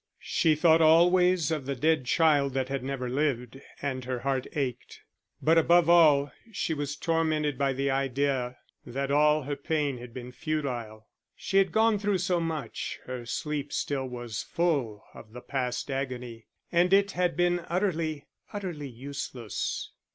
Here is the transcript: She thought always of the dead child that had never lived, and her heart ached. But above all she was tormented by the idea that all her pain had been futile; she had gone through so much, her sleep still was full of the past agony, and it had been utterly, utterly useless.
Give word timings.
She 0.17 0.55
thought 0.55 0.81
always 0.81 1.51
of 1.51 1.67
the 1.67 1.75
dead 1.75 2.05
child 2.05 2.55
that 2.55 2.69
had 2.69 2.83
never 2.83 3.07
lived, 3.07 3.61
and 3.83 4.03
her 4.05 4.21
heart 4.21 4.47
ached. 4.53 5.01
But 5.43 5.59
above 5.59 5.91
all 5.91 6.31
she 6.51 6.73
was 6.73 6.95
tormented 6.95 7.55
by 7.55 7.73
the 7.73 7.91
idea 7.91 8.57
that 8.83 9.11
all 9.11 9.43
her 9.43 9.55
pain 9.55 9.99
had 9.99 10.11
been 10.11 10.31
futile; 10.31 11.05
she 11.35 11.57
had 11.59 11.71
gone 11.71 11.99
through 11.99 12.17
so 12.17 12.39
much, 12.39 12.97
her 13.05 13.27
sleep 13.27 13.71
still 13.71 14.07
was 14.07 14.41
full 14.41 15.03
of 15.13 15.33
the 15.33 15.39
past 15.41 15.91
agony, 15.91 16.47
and 16.71 16.91
it 16.93 17.11
had 17.11 17.37
been 17.37 17.63
utterly, 17.69 18.25
utterly 18.53 18.89
useless. 18.89 19.91